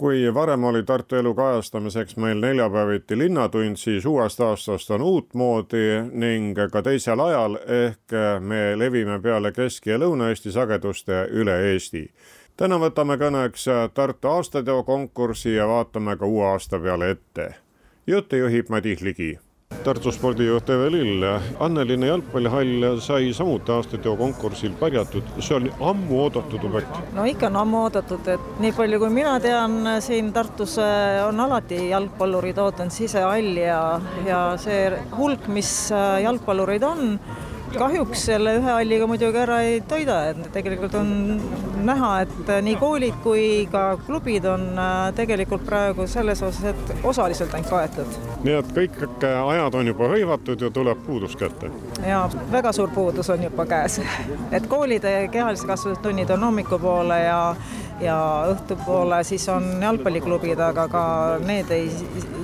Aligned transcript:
kui 0.00 0.34
varem 0.34 0.64
oli 0.64 0.82
Tartu 0.82 1.16
elu 1.16 1.34
kajastamiseks 1.34 2.16
meil 2.16 2.38
neljapäeviti 2.40 3.18
Linnatund, 3.18 3.76
siis 3.76 4.06
uuest 4.06 4.40
aastast 4.40 4.90
on 4.90 5.02
uutmoodi 5.02 5.82
ning 6.12 6.56
ka 6.72 6.80
teisel 6.82 7.20
ajal 7.20 7.58
ehk 7.66 8.14
me 8.40 8.78
levime 8.78 9.18
peale 9.20 9.52
Kesk- 9.52 9.90
ja 9.92 9.98
Lõuna-Eesti 10.00 10.54
sageduste 10.56 11.26
üle 11.42 11.58
Eesti. 11.72 12.06
täna 12.56 12.80
võtame 12.80 13.18
kõneks 13.20 13.68
Tartu 13.94 14.28
aastateo 14.28 14.82
konkursi 14.88 15.54
ja 15.54 15.68
vaatame 15.68 16.16
ka 16.16 16.26
uue 16.26 16.46
aasta 16.46 16.80
peale 16.80 17.10
ette. 17.10 17.54
jutte 18.06 18.36
juhib 18.36 18.68
Madis 18.68 19.00
Ligi 19.00 19.38
Tartu 19.84 20.12
spordijuht 20.12 20.68
Eve 20.70 20.90
Lill, 20.92 21.24
Annelinna 21.64 22.10
jalgpallihall 22.10 23.00
sai 23.00 23.30
samuti 23.36 23.72
aastateo 23.72 24.12
konkursil 24.18 24.74
pärjatud, 24.80 25.26
see 25.40 25.56
oli 25.56 25.72
ammu 25.80 26.18
oodatud 26.24 26.64
objekt. 26.68 26.98
no 27.16 27.24
ikka 27.28 27.48
on 27.48 27.56
ammu 27.62 27.84
oodatud, 27.86 28.28
et 28.28 28.60
nii 28.60 28.74
palju 28.76 29.00
kui 29.00 29.12
mina 29.14 29.38
tean, 29.40 29.78
siin 30.04 30.32
Tartus 30.36 30.76
äh, 30.82 31.22
on 31.26 31.40
alati 31.40 31.88
jalgpallurid 31.90 32.60
ootanud 32.60 32.92
sisehalli 32.92 33.64
ja, 33.64 34.00
ja 34.26 34.42
see 34.60 34.90
hulk, 35.16 35.48
mis 35.48 35.72
äh, 35.94 36.20
jalgpallureid 36.26 36.84
on 36.84 37.16
kahjuks 37.78 38.24
selle 38.30 38.56
ühe 38.58 38.72
halliga 38.74 39.06
muidugi 39.10 39.40
ära 39.40 39.60
ei 39.66 39.80
toida, 39.88 40.18
et 40.30 40.50
tegelikult 40.54 40.94
on 40.98 41.10
näha, 41.86 42.10
et 42.24 42.52
nii 42.66 42.76
koolid 42.80 43.18
kui 43.24 43.44
ka 43.72 43.84
klubid 44.06 44.46
on 44.50 44.66
äh, 44.78 45.10
tegelikult 45.16 45.64
praegu 45.66 46.06
selles 46.10 46.42
osas, 46.42 46.72
et 46.72 47.04
osaliselt 47.04 47.54
ainult 47.54 47.70
kaetud. 47.70 48.18
nii 48.44 48.56
et 48.58 48.72
kõik 48.76 49.26
ajad 49.30 49.78
on 49.80 49.92
juba 49.92 50.10
hõivatud 50.14 50.66
ja 50.66 50.70
tuleb 50.74 51.04
puudus 51.06 51.36
kätte? 51.40 51.70
jaa, 52.06 52.24
väga 52.52 52.72
suur 52.76 52.90
puudus 52.94 53.30
on 53.30 53.46
juba 53.48 53.66
käes. 53.70 54.00
et 54.56 54.66
koolide 54.70 55.14
kehalise 55.32 55.66
kasvatuse 55.66 56.02
tunnid 56.02 56.30
on 56.30 56.50
hommikupoole 56.50 57.22
ja 57.24 57.40
ja 58.00 58.16
õhtupoole 58.48 59.20
siis 59.28 59.44
on 59.52 59.66
jalgpalliklubid, 59.82 60.60
aga 60.64 60.86
ka 60.88 61.02
need 61.44 61.70
ei, 61.74 61.90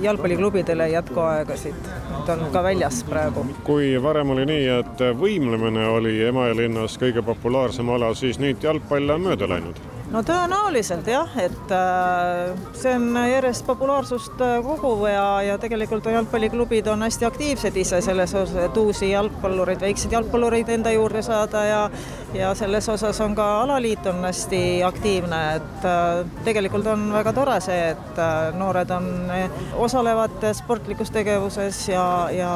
jalgpalliklubidel 0.03 0.85
ei 0.85 0.93
jätku 0.93 1.23
aegasid, 1.23 1.89
et 2.27 2.41
on 2.43 2.51
ka 2.51 2.63
väljas 2.63 3.03
praegu. 3.07 3.45
kui 3.63 3.93
varem 4.03 4.29
oli 4.35 4.45
nii, 4.45 4.65
et 4.79 5.03
võimlemine 5.19 5.85
oli 5.87 6.17
Emajõe 6.27 6.57
linnas 6.63 6.97
kõige 6.99 7.23
populaarsem 7.23 7.89
ala, 7.89 8.13
siis 8.15 8.39
nüüd 8.39 8.63
jalgpall 8.63 9.15
on 9.15 9.29
mööda 9.29 9.47
läinud 9.49 9.96
no 10.11 10.21
tõenäoliselt 10.23 11.07
jah, 11.11 11.31
et 11.41 11.71
äh, 11.75 12.53
see 12.77 12.93
on 12.95 13.09
järjest 13.27 13.65
populaarsust 13.67 14.39
äh, 14.43 14.57
koguv 14.63 15.03
ja, 15.09 15.25
ja 15.43 15.57
tegelikult 15.61 16.07
jalgpalliklubid 16.11 16.87
on 16.91 17.03
hästi 17.03 17.27
aktiivsed 17.27 17.75
ise 17.77 17.99
selles 18.05 18.35
osas, 18.35 18.55
et 18.69 18.77
uusi 18.79 19.11
jalgpallureid, 19.11 19.81
väikseid 19.83 20.15
jalgpallureid 20.15 20.69
enda 20.77 20.93
juurde 20.95 21.23
saada 21.25 21.63
ja 21.67 21.81
ja 22.35 22.51
selles 22.55 22.89
osas 22.91 23.19
on 23.23 23.35
ka 23.35 23.45
alaliit 23.61 24.05
on 24.05 24.23
hästi 24.27 24.61
aktiivne, 24.83 25.41
et 25.59 25.87
äh, 25.87 26.23
tegelikult 26.47 26.87
on 26.93 27.09
väga 27.13 27.33
tore 27.35 27.59
see, 27.63 27.91
et 27.91 28.21
noored 28.57 28.91
on, 28.95 29.09
osalevad 29.87 30.47
sportlikus 30.55 31.11
tegevuses 31.11 31.83
ja, 31.91 32.05
ja 32.31 32.53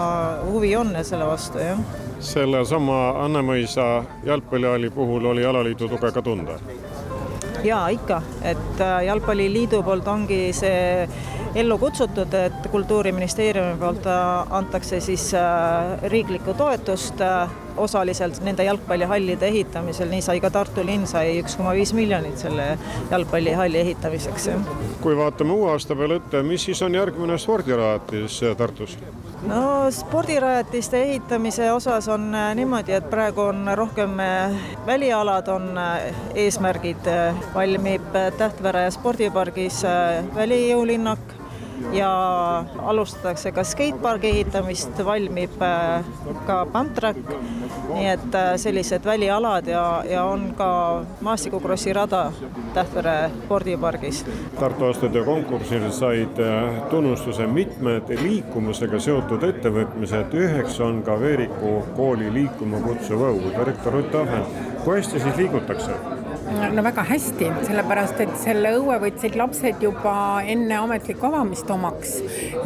huvi 0.48 0.76
on 0.76 0.96
selle 1.04 1.28
vastu, 1.28 1.60
jah. 1.64 1.84
Sellesama 2.22 3.24
Annemõisa 3.26 4.04
jalgpallihalli 4.26 4.92
puhul 4.94 5.26
oli 5.34 5.46
alaliidu 5.46 5.90
tuge 5.90 6.12
ka 6.14 6.22
tunda 6.22 6.60
jaa, 7.64 7.88
ikka, 7.90 8.22
et 8.42 8.82
äh, 8.82 9.04
Jalgpalliliidu 9.06 9.82
poolt 9.84 10.08
ongi 10.08 10.40
see 10.56 11.08
ellu 11.56 11.78
kutsutud, 11.78 12.34
et 12.34 12.68
Kultuuriministeeriumi 12.72 13.78
poolt 13.80 14.08
äh, 14.10 14.54
antakse 14.58 15.00
siis 15.04 15.32
äh, 15.38 16.02
riiklikku 16.12 16.54
toetust 16.58 17.22
osaliselt 17.78 18.42
nende 18.44 18.64
jalgpallihallide 18.68 19.48
ehitamisel, 19.48 20.10
nii 20.12 20.22
sai 20.22 20.40
ka 20.44 20.52
Tartu 20.52 20.84
linn 20.86 21.08
sai 21.08 21.38
üks 21.40 21.56
koma 21.60 21.76
viis 21.78 21.94
miljonit 21.96 22.38
selle 22.42 22.78
jalgpallihalli 23.12 23.80
ehitamiseks. 23.86 24.50
kui 25.02 25.18
vaatame 25.18 25.56
uue 25.56 25.72
aasta 25.72 25.96
peale 25.96 26.20
ette, 26.22 26.44
mis 26.44 26.68
siis 26.70 26.82
on 26.82 26.96
järgmine 26.96 27.38
spordirajatis 27.40 28.42
Tartus? 28.58 28.98
No 29.48 29.92
spordirajatiste 29.92 31.02
ehitamise 31.04 31.72
osas 31.72 32.08
on 32.08 32.36
äh, 32.36 32.56
niimoodi, 32.56 32.94
et 32.94 33.10
praegu 33.10 33.42
on 33.42 33.70
rohkem 33.76 34.20
äh, 34.20 34.56
välialad 34.86 35.48
on 35.48 35.78
äh, 35.78 36.14
eesmärgid, 36.46 37.10
valmib 37.56 38.18
Tähtvere 38.38 38.88
spordipargis 38.92 39.84
välijõulinnak 40.36 41.41
ja 41.94 42.12
alustatakse 42.78 43.52
ka 43.52 43.64
skatepargi 43.68 44.30
ehitamist, 44.30 45.00
valmib 45.06 45.62
äh, 45.62 46.06
ka 46.48 46.62
pump 46.72 46.94
track, 46.96 47.20
nii 47.92 48.08
et 48.14 48.38
äh, 48.38 48.54
sellised 48.62 49.06
välialad 49.06 49.68
ja, 49.68 49.86
ja 50.10 50.24
on 50.26 50.52
ka 50.58 50.72
maastikukrossi 51.22 51.94
rada 51.94 52.32
Tähtvere 52.74 53.32
spordipargis. 53.34 54.22
Tartu 54.60 54.86
aastate 54.88 55.24
konkursil 55.28 55.90
said 55.92 56.40
äh, 56.40 56.82
tunnustuse 56.90 57.48
mitmed 57.48 58.14
liikumisega 58.22 59.00
seotud 59.00 59.44
ettevõtmised, 59.44 60.36
üheks 60.38 60.80
on 60.84 61.04
ka 61.04 61.20
Veeriku 61.20 61.82
kooli 61.98 62.32
liikuma 62.34 62.80
kutsuv 62.86 63.28
õu, 63.32 63.54
direktor 63.58 64.00
Rutt 64.00 64.16
Ahven. 64.16 64.46
kui 64.84 64.98
hästi 64.98 65.20
siis 65.20 65.36
liigutakse? 65.38 66.21
No 66.52 66.84
väga 66.84 67.04
hästi, 67.08 67.48
sellepärast 67.68 68.20
et 68.24 68.32
selle 68.40 68.74
õue 68.80 68.98
võtsid 69.02 69.36
lapsed 69.40 69.84
juba 69.84 70.14
enne 70.50 70.78
ametlikku 70.78 71.28
avamist 71.28 71.70
omaks 71.72 72.18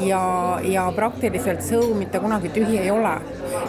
ja, 0.03 0.21
ja 0.65 0.85
praktiliselt 0.95 1.63
see 1.65 1.79
õu 1.79 1.93
mitte 1.97 2.21
kunagi 2.23 2.51
tühi 2.55 2.79
ei 2.81 2.91
ole. 2.93 3.15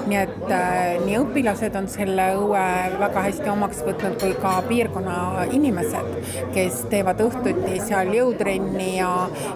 nii 0.07 0.19
et 0.19 0.53
äh, 0.55 0.97
nii 1.05 1.19
õpilased 1.21 1.77
on 1.79 1.89
selle 1.91 2.27
õue 2.39 2.65
väga 3.01 3.25
hästi 3.27 3.51
omaks 3.53 3.83
võtnud 3.87 4.19
kui 4.23 4.35
ka 4.43 4.55
piirkonna 4.69 5.47
inimesed, 5.57 6.13
kes 6.55 6.85
teevad 6.93 7.23
õhtuti 7.27 7.81
seal 7.87 8.13
jõutrenni 8.15 8.91
ja, 8.99 9.13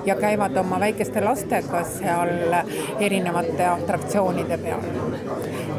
ja 0.07 0.19
käivad 0.21 0.57
oma 0.61 0.81
väikeste 0.83 1.23
lastega 1.25 1.85
seal 1.89 2.61
erinevate 3.01 3.67
atraktsioonide 3.71 4.61
peal 4.65 5.30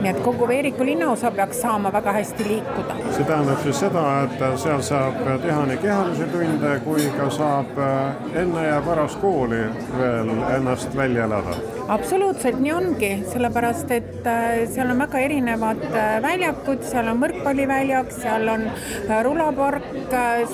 nii 0.01 0.09
et 0.09 0.19
kogu 0.25 0.47
Veeriku 0.47 0.85
linnaosa 0.85 1.31
peaks 1.31 1.61
saama 1.61 1.93
väga 1.93 2.11
hästi 2.11 2.47
liikuda. 2.47 2.95
see 3.11 3.25
tähendab 3.25 3.59
siis 3.63 3.79
seda, 3.79 4.05
et 4.23 4.57
seal 4.63 4.81
saab 4.81 5.19
teha 5.41 5.65
nii 5.65 5.77
kehalisi 5.77 6.29
tunde 6.31 6.79
kui 6.85 7.05
ka 7.17 7.29
saab 7.29 7.77
enne 8.33 8.67
ja 8.67 8.81
pärast 8.81 9.21
kooli 9.21 9.61
veel 9.97 10.33
ennast 10.55 10.95
välja 10.95 11.25
elada 11.29 11.80
absoluutselt 11.91 12.59
nii 12.63 12.71
ongi, 12.71 13.09
sellepärast 13.27 13.89
et 13.91 14.27
äh, 14.29 14.61
seal 14.71 14.93
on 14.93 15.01
väga 15.01 15.19
erinevad 15.25 15.81
äh, 15.89 16.13
väljakud, 16.23 16.85
seal 16.87 17.09
on 17.11 17.19
võrkpalliväljak, 17.19 18.13
seal 18.15 18.47
on 18.51 18.63
äh, 18.69 19.17
rulapark, 19.25 19.89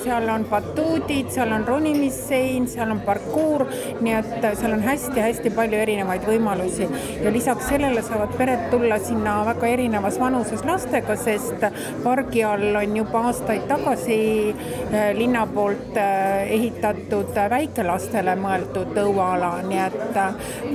seal 0.02 0.26
on 0.32 0.46
batuudid, 0.50 1.30
seal 1.34 1.52
on 1.54 1.66
ronimissein, 1.68 2.66
seal 2.70 2.90
on 2.94 3.02
parkuur, 3.06 3.66
nii 4.02 4.16
et 4.18 4.48
seal 4.58 4.74
on 4.74 4.82
hästi-hästi 4.82 5.52
palju 5.54 5.78
erinevaid 5.84 6.26
võimalusi. 6.26 6.88
Ja 7.22 7.32
lisaks 7.34 7.70
sellele 7.70 8.02
saavad 8.06 8.34
pered 8.38 8.66
tulla 8.72 8.98
sinna 9.02 9.38
väga 9.46 9.70
erinevas 9.76 10.18
vanuses 10.18 10.66
lastega, 10.66 11.14
sest 11.18 11.68
pargi 12.02 12.42
all 12.46 12.80
on 12.82 12.98
juba 12.98 13.22
aastaid 13.30 13.68
tagasi 13.70 14.18
linna 15.18 15.44
poolt 15.54 15.96
ehitatud 15.98 17.36
väikelastele 17.50 18.34
mõeldud 18.40 18.98
õueala, 19.04 19.52
nii 19.68 19.82
et 19.86 20.20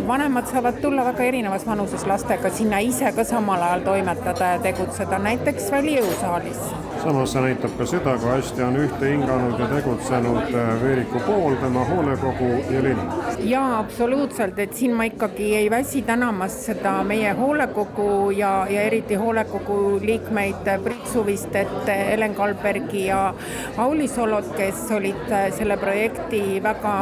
vanemad 0.08 0.53
saavad 0.54 0.82
tulla 0.82 1.04
väga 1.06 1.24
erinevas 1.26 1.64
vanuses 1.66 2.04
lastega 2.06 2.50
sinna 2.54 2.80
ise 2.86 3.12
ka 3.16 3.24
samal 3.26 3.62
ajal 3.68 3.82
toimetada 3.88 4.54
ja 4.54 4.60
tegutseda, 4.62 5.20
näiteks 5.20 5.72
välijõusaalis. 5.74 6.60
Samas 7.04 7.34
see 7.34 7.42
näitab 7.44 7.74
ka 7.78 7.86
seda, 7.90 8.14
kui 8.22 8.30
hästi 8.32 8.64
on 8.64 8.78
ühte 8.80 9.10
hinganud 9.10 9.60
ja 9.60 9.66
tegutsenud 9.68 10.54
äh, 10.56 10.70
Veeriku 10.84 11.20
pool, 11.26 11.56
tema 11.60 11.84
hoolekogu 11.90 12.50
ja 12.72 12.84
linn. 12.86 13.02
jaa, 13.50 13.80
absoluutselt, 13.80 14.60
et 14.64 14.76
siin 14.78 14.96
ma 14.96 15.08
ikkagi 15.10 15.50
ei 15.58 15.70
väsi 15.72 16.02
tänamast 16.08 16.64
seda 16.70 16.94
meie 17.08 17.34
hoolekogu 17.36 18.32
ja, 18.38 18.52
ja 18.72 18.86
eriti 18.88 19.18
hoolekogu 19.20 20.00
liikmeid 20.04 20.70
Priit 20.84 21.10
Suvistet, 21.12 21.74
Helen 21.88 22.36
Kalbergi 22.36 23.06
ja 23.10 23.34
Auli 23.78 24.08
Solot, 24.08 24.54
kes 24.56 24.86
olid 24.96 25.32
äh, 25.32 25.50
selle 25.58 25.78
projekti 25.82 26.62
väga, 26.64 26.96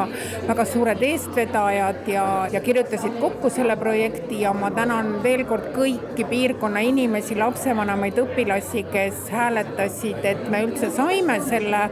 väga 0.48 0.66
suured 0.66 1.06
eestvedajad 1.12 2.10
ja, 2.10 2.26
ja 2.52 2.64
kirjutasid 2.66 3.22
kokku 3.22 3.54
selle 3.54 3.78
projekti 3.78 4.42
ja 4.42 4.56
ma 4.58 4.74
tänan 4.74 5.14
veel 5.24 5.46
kord 5.46 5.70
kõiki 5.78 6.26
piirkonna 6.26 6.82
inimesi, 6.90 7.38
lapsevanemaid, 7.38 8.18
õpilasi, 8.26 8.86
kes 8.90 9.30
hääletasid, 9.30 9.91
et 10.24 10.50
me 10.52 10.64
üldse 10.68 10.92
saime 10.96 11.40
selle, 11.48 11.84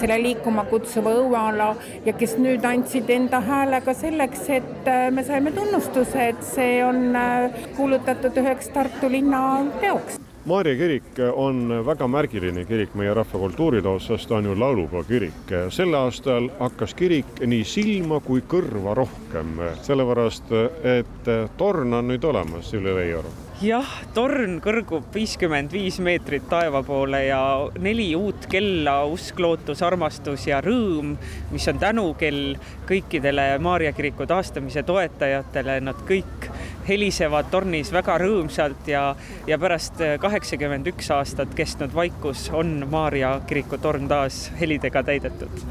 selle 0.00 0.18
liikuma 0.22 0.66
kutsuva 0.70 1.14
õueala 1.22 1.72
ja 2.06 2.16
kes 2.18 2.36
nüüd 2.42 2.64
andsid 2.66 3.10
enda 3.10 3.40
hääle 3.44 3.80
ka 3.86 3.94
selleks, 3.96 4.46
et 4.60 4.92
äh, 4.92 5.08
me 5.10 5.24
saime 5.26 5.54
tunnustuse, 5.56 6.30
et 6.34 6.46
see 6.46 6.78
on 6.84 7.16
äh, 7.16 7.66
kuulutatud 7.76 8.36
üheks 8.42 8.72
Tartu 8.76 9.10
linna 9.10 9.42
teoks 9.80 10.20
Maarja 10.46 10.76
kirik 10.78 11.18
on 11.34 11.72
väga 11.86 12.06
märgiline 12.06 12.62
kirik 12.64 12.92
meie 12.94 13.14
rahvakultuuriloos, 13.18 14.04
sest 14.06 14.28
ta 14.30 14.36
on 14.36 14.46
ju 14.46 14.54
laulupeo 14.54 15.02
kirik. 15.08 15.54
sel 15.74 15.94
aastal 15.94 16.46
hakkas 16.60 16.94
kirik 16.94 17.42
nii 17.46 17.64
silma 17.64 18.20
kui 18.20 18.44
kõrva 18.46 18.94
rohkem, 18.94 19.58
sellepärast 19.82 20.54
et 20.84 21.32
torn 21.58 21.98
on 21.98 22.14
nüüd 22.14 22.30
olemas 22.30 22.70
üle 22.78 22.94
Veioru 22.94 23.34
jah, 23.64 23.88
torn 24.12 24.58
kõrgub 24.60 25.06
viiskümmend 25.14 25.72
viis 25.72 25.96
meetrit 26.04 26.44
taeva 26.50 26.82
poole 26.84 27.22
ja 27.24 27.40
neli 27.80 28.10
uut 28.16 28.44
kella, 28.52 28.98
usk, 29.08 29.40
lootus, 29.40 29.80
armastus 29.86 30.44
ja 30.50 30.60
rõõm, 30.64 31.14
mis 31.54 31.68
on 31.72 31.80
tänukell 31.80 32.58
kõikidele 32.88 33.48
Maarja 33.64 33.94
kiriku 33.96 34.28
taastamise 34.28 34.84
toetajatele, 34.86 35.78
nad 35.88 36.04
kõik 36.08 36.50
helisevad 36.88 37.48
tornis 37.50 37.92
väga 37.94 38.18
rõõmsalt 38.20 38.92
ja, 38.92 39.08
ja 39.48 39.58
pärast 39.58 40.04
kaheksakümmend 40.20 40.92
üks 40.92 41.10
aastat 41.16 41.56
kestnud 41.56 41.96
vaikus 41.96 42.50
on 42.52 42.82
Maarja 42.92 43.38
kiriku 43.48 43.80
torn 43.80 44.08
taas 44.10 44.50
helidega 44.60 45.06
täidetud 45.06 45.64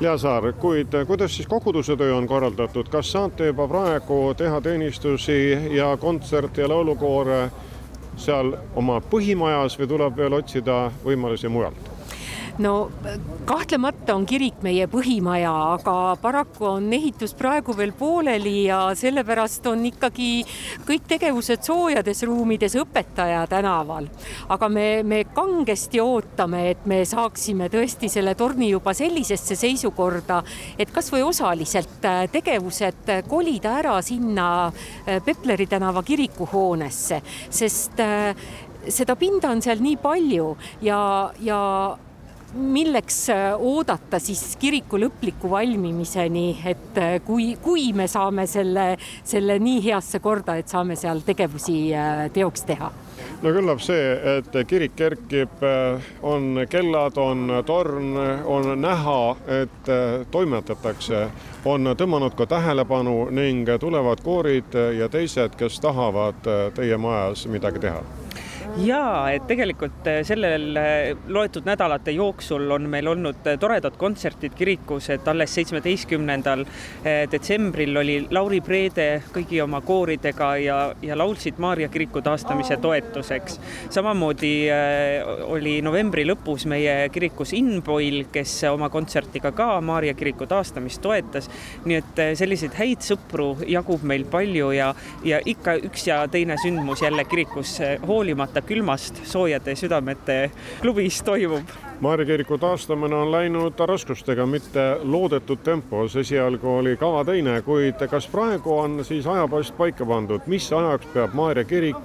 Lea 0.00 0.18
Saar, 0.18 0.52
kuid 0.52 0.94
kuidas 1.06 1.36
siis 1.36 1.46
koguduse 1.48 1.96
töö 1.96 2.16
on 2.16 2.26
korraldatud, 2.26 2.88
kas 2.90 3.12
saate 3.12 3.46
juba 3.46 3.68
praegu 3.68 4.34
teha 4.36 4.60
teenistusi 4.60 5.36
ja 5.76 5.96
kontserte 5.96 6.62
ja 6.62 6.68
laulukoore 6.68 7.50
seal 8.16 8.56
oma 8.76 9.00
põhimajas 9.00 9.78
või 9.78 9.88
tuleb 9.94 10.16
veel 10.16 10.40
otsida 10.40 10.84
võimalusi 11.04 11.48
mujalt? 11.48 11.91
No 12.62 12.90
kahtlemata 13.44 14.14
on 14.14 14.24
kirik 14.28 14.62
meie 14.62 14.86
põhimaja, 14.90 15.50
aga 15.74 15.94
paraku 16.22 16.66
on 16.76 16.88
ehitus 16.94 17.34
praegu 17.38 17.74
veel 17.76 17.92
pooleli 17.98 18.66
ja 18.68 18.78
sellepärast 18.98 19.66
on 19.70 19.84
ikkagi 19.88 20.30
kõik 20.86 21.08
tegevused 21.10 21.64
soojades 21.66 22.22
ruumides 22.28 22.76
Õpetaja 22.82 23.44
tänaval. 23.50 24.08
aga 24.48 24.68
me, 24.68 24.86
me 25.02 25.22
kangesti 25.34 26.00
ootame, 26.00 26.64
et 26.70 26.86
me 26.86 27.02
saaksime 27.08 27.68
tõesti 27.72 28.10
selle 28.12 28.34
torni 28.38 28.70
juba 28.70 28.94
sellisesse 28.94 29.56
seisukorda, 29.58 30.42
et 30.78 30.90
kasvõi 30.92 31.22
osaliselt 31.26 32.04
äh, 32.08 32.24
tegevused 32.32 33.10
kolida 33.28 33.76
ära 33.82 33.98
sinna 34.02 34.48
äh, 34.68 35.18
Pepleri 35.24 35.66
tänava 35.66 36.02
kirikuhoonesse, 36.06 37.22
sest 37.50 38.00
äh, 38.00 38.36
seda 38.88 39.16
pinda 39.18 39.50
on 39.52 39.62
seal 39.62 39.82
nii 39.82 39.98
palju 40.02 40.54
ja, 40.82 41.02
ja 41.42 41.60
milleks 42.54 43.30
äh, 43.30 43.54
oodata 43.58 44.18
siis 44.18 44.56
kiriku 44.60 44.98
lõpliku 45.00 45.50
valmimiseni, 45.50 46.46
et 46.66 46.98
äh, 47.00 47.14
kui, 47.24 47.56
kui 47.62 47.92
me 47.96 48.06
saame 48.08 48.46
selle, 48.46 48.96
selle 49.24 49.58
nii 49.62 49.80
heasse 49.86 50.20
korda, 50.20 50.56
et 50.60 50.68
saame 50.68 50.96
seal 50.98 51.22
tegevusi 51.26 51.78
äh, 51.96 52.26
teoks 52.32 52.66
teha? 52.68 52.92
no 53.42 53.50
küllap 53.54 53.80
see, 53.82 54.12
et 54.36 54.54
kirik 54.68 54.94
kerkib, 54.98 55.62
on 56.26 56.62
kellad, 56.70 57.18
on 57.18 57.50
torn, 57.66 58.16
on 58.46 58.68
näha, 58.78 59.18
et 59.62 59.90
toimetatakse, 60.30 61.22
on 61.66 61.92
tõmmanud 61.98 62.36
ka 62.38 62.46
tähelepanu 62.50 63.30
ning 63.34 63.68
tulevad 63.82 64.22
koorid 64.22 64.74
ja 64.98 65.10
teised, 65.10 65.58
kes 65.58 65.80
tahavad 65.82 66.42
teie 66.74 66.98
majas 66.98 67.46
midagi 67.50 67.82
teha 67.82 68.02
jaa, 68.82 69.30
et 69.32 69.44
tegelikult 69.48 70.06
eh, 70.10 70.20
sellel 70.26 70.76
eh, 70.78 71.12
loetud 71.28 71.66
nädalate 71.68 72.14
jooksul 72.16 72.70
on 72.74 72.88
meil 72.90 73.08
olnud 73.10 73.46
eh, 73.46 73.58
toredad 73.60 73.96
kontserdid 74.00 74.54
kirikus, 74.56 75.10
et 75.12 75.28
alles 75.28 75.54
seitsmeteistkümnendal 75.56 76.64
detsembril 77.32 77.96
oli 77.98 78.16
Lauri 78.30 78.60
Preede 78.64 79.06
kõigi 79.32 79.60
oma 79.62 79.82
kooridega 79.84 80.48
ja, 80.62 80.78
ja 81.02 81.16
laulsid 81.18 81.58
Maarja 81.62 81.88
kiriku 81.92 82.22
taastamise 82.24 82.76
toetuseks. 82.82 83.58
samamoodi 83.90 84.52
oli 85.50 85.74
novembri 85.84 86.24
lõpus 86.26 86.66
meie 86.70 87.08
kirikus 87.12 87.52
Inboil, 87.56 88.26
kes 88.32 88.54
oma 88.70 88.88
kontsertiga 88.92 89.52
ka 89.56 89.68
Maarja 89.80 90.14
kiriku 90.14 90.46
taastamist 90.46 91.02
toetas. 91.02 91.50
nii 91.84 91.98
et 91.98 92.22
selliseid 92.38 92.76
häid 92.78 93.04
sõpru 93.04 93.50
jagub 93.68 94.04
meil 94.06 94.24
palju 94.30 94.72
ja, 94.76 94.92
ja 95.24 95.40
ikka 95.44 95.76
üks 95.88 96.06
ja 96.08 96.22
teine 96.30 96.56
sündmus 96.62 97.02
jälle 97.02 97.24
kirikus 97.28 97.78
hoolimata 98.06 98.51
külmast 98.60 99.22
soojade 99.24 99.76
südamete 99.76 100.50
klubis 100.80 101.22
toimub. 101.22 101.72
Maarja 102.00 102.26
kiriku 102.26 102.58
taastamine 102.58 103.16
on 103.16 103.32
läinud 103.32 103.78
raskustega, 103.78 104.46
mitte 104.46 104.98
loodetud 105.02 105.62
tempos, 105.64 106.16
esialgu 106.16 106.68
oli 106.82 106.96
kava 106.96 107.24
teine, 107.24 107.60
kuid 107.62 108.02
kas 108.10 108.26
praegu 108.28 108.76
on 108.78 109.04
siis 109.04 109.26
ajapost 109.26 109.76
paika 109.78 110.06
pandud, 110.06 110.44
mis 110.46 110.72
ajaks 110.72 111.06
peab 111.14 111.34
Maarja 111.34 111.64
kirik 111.64 111.96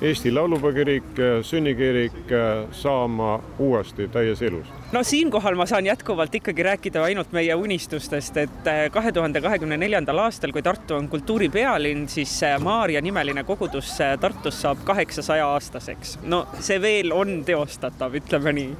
Eesti 0.00 0.32
Laulupeo 0.32 0.72
kirik, 0.72 1.04
sünnikirik 1.42 2.30
saama 2.72 3.40
uuesti 3.58 4.08
täies 4.08 4.42
elus? 4.42 4.79
No 4.92 5.02
siinkohal 5.02 5.54
ma 5.54 5.66
saan 5.66 5.86
jätkuvalt 5.86 6.34
ikkagi 6.34 6.62
rääkida 6.62 7.02
ainult 7.02 7.32
meie 7.32 7.54
unistustest, 7.54 8.36
et 8.36 8.66
äh, 8.66 8.80
kahe 8.90 9.12
tuhande 9.12 9.40
kahekümne 9.40 9.76
neljandal 9.78 10.18
aastal, 10.24 10.50
kui 10.52 10.62
Tartu 10.66 10.96
on 10.96 11.08
kultuuripealinn, 11.08 12.08
siis 12.10 12.32
äh, 12.42 12.56
Maarja 12.60 13.02
nimeline 13.02 13.44
kogudus 13.46 13.92
äh, 14.02 14.16
Tartus 14.18 14.58
saab 14.62 14.82
kaheksasaja 14.84 15.46
aastaseks. 15.46 16.18
no 16.22 16.42
see 16.58 16.80
veel 16.82 17.14
on 17.14 17.44
teostatav, 17.46 18.16
ütleme 18.18 18.54
nii. 18.56 18.72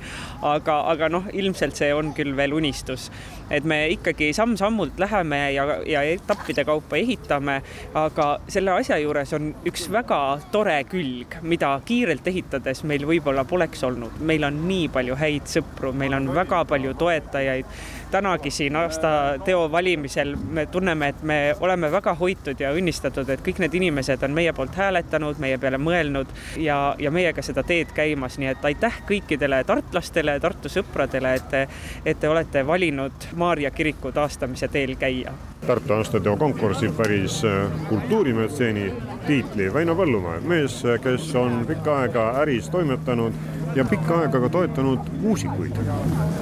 aga, 0.50 0.80
aga 0.90 1.08
noh, 1.08 1.28
ilmselt 1.32 1.78
see 1.78 1.92
on 1.94 2.10
küll 2.16 2.34
veel 2.36 2.58
unistus, 2.58 3.06
et 3.50 3.64
me 3.64 3.78
ikkagi 3.94 4.32
samm-sammult 4.34 4.98
läheme 4.98 5.40
ja, 5.54 5.68
ja 5.86 6.02
etappide 6.02 6.64
kaupa 6.66 6.98
ehitame, 6.98 7.60
aga 7.94 8.28
selle 8.50 8.74
asja 8.80 8.98
juures 8.98 9.36
on 9.38 9.52
üks 9.68 9.86
väga 9.92 10.20
tore 10.50 10.80
külg, 10.90 11.38
mida 11.42 11.76
kiirelt 11.86 12.26
ehitades 12.26 12.82
meil 12.82 13.06
võib-olla 13.06 13.46
poleks 13.46 13.86
olnud. 13.86 14.18
meil 14.20 14.50
on 14.50 14.62
nii 14.66 14.90
palju 14.90 15.14
häid 15.22 15.46
sõpru 15.46 15.94
meil 16.00 16.16
on 16.16 16.30
väga 16.34 16.64
palju 16.64 16.94
toetajaid. 16.94 17.66
tänagi 18.10 18.50
siin 18.50 18.76
aastateo 18.76 19.68
valimisel 19.72 20.36
me 20.36 20.66
tunneme, 20.66 21.08
et 21.08 21.22
me 21.22 21.54
oleme 21.60 21.92
väga 21.92 22.14
hoitud 22.14 22.60
ja 22.60 22.72
õnnistatud, 22.74 23.28
et 23.30 23.44
kõik 23.46 23.60
need 23.62 23.74
inimesed 23.78 24.22
on 24.26 24.34
meie 24.34 24.52
poolt 24.52 24.74
hääletanud, 24.74 25.38
meie 25.38 25.58
peale 25.58 25.78
mõelnud 25.78 26.32
ja, 26.56 26.80
ja 26.98 27.10
meiega 27.14 27.42
seda 27.42 27.62
teed 27.62 27.94
käimas, 27.94 28.38
nii 28.38 28.50
et 28.54 28.64
aitäh 28.72 28.98
kõikidele 29.08 29.62
tartlastele, 29.64 30.40
Tartu 30.40 30.72
sõpradele, 30.72 31.36
et 31.36 31.48
te, 31.52 31.62
et 32.04 32.20
te 32.20 32.28
olete 32.28 32.66
valinud 32.66 33.30
Maarja 33.36 33.70
kiriku 33.70 34.12
taastamise 34.12 34.68
teel 34.68 34.96
käia. 34.98 35.49
Tartu 35.66 35.92
aastateo 35.92 36.36
konkursil 36.36 36.92
päris 36.96 37.42
äh, 37.44 37.70
kultuurimetseeni 37.88 38.92
tiitli 39.26 39.72
Väino 39.74 39.94
Põllumäe, 39.94 40.40
mees, 40.40 40.80
kes 41.04 41.34
on 41.36 41.64
pikka 41.68 41.98
aega 42.00 42.30
äris 42.40 42.70
toimetanud 42.72 43.36
ja 43.76 43.84
pikka 43.84 44.18
aega 44.24 44.40
ka 44.40 44.48
toetanud 44.48 45.10
muusikuid. 45.20 45.76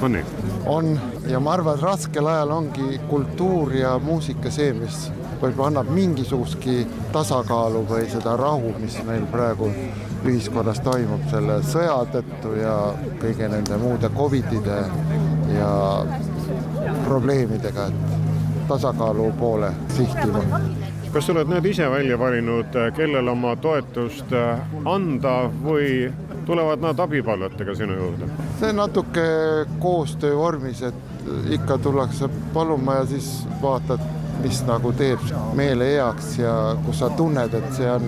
on 0.01 0.11
nii? 0.11 0.23
on 0.65 0.99
ja 1.27 1.39
ma 1.39 1.53
arvan, 1.53 1.75
et 1.75 1.83
raskel 1.83 2.27
ajal 2.27 2.51
ongi 2.51 2.99
kultuur 3.09 3.73
ja 3.75 3.99
muusika 3.99 4.51
see, 4.51 4.73
mis 4.73 5.09
võib-olla 5.41 5.67
annab 5.67 5.91
mingisugustki 5.93 6.87
tasakaalu 7.13 7.83
või 7.89 8.07
seda 8.11 8.35
rahu, 8.39 8.73
mis 8.79 8.97
meil 9.07 9.27
praegu 9.31 9.69
ühiskonnas 10.27 10.81
toimub 10.83 11.27
selle 11.31 11.59
sõja 11.67 11.99
tõttu 12.13 12.55
ja 12.59 12.75
kõige 13.21 13.51
nende 13.51 13.77
muude 13.79 14.09
Covidide 14.17 14.81
ja 15.53 15.71
probleemidega, 17.05 17.87
et 17.87 18.18
tasakaalu 18.69 19.31
poole 19.39 19.73
sihtima 19.97 20.45
kas 21.13 21.25
sa 21.25 21.33
oled 21.33 21.49
need 21.49 21.65
ise 21.65 21.87
välja 21.89 22.17
valinud, 22.21 22.75
kellele 22.95 23.31
oma 23.31 23.55
toetust 23.57 24.33
anda 24.85 25.35
või 25.63 26.09
tulevad 26.45 26.81
nad 26.83 26.99
abipalvetega 27.01 27.75
sinu 27.75 27.97
juurde? 27.97 28.29
see 28.59 28.73
natuke 28.73 29.25
koostöö 29.81 30.37
vormis, 30.37 30.83
et 30.85 31.29
ikka 31.57 31.77
tullakse 31.77 32.29
paluma 32.53 32.99
ja 33.01 33.05
siis 33.09 33.29
vaatad, 33.61 34.03
mis 34.43 34.61
nagu 34.67 34.93
teeb 34.93 35.23
meele 35.57 35.89
heaks 35.95 36.37
ja 36.39 36.53
kus 36.85 37.01
sa 37.01 37.09
tunned, 37.17 37.53
et 37.53 37.73
see 37.77 37.89
on 37.91 38.05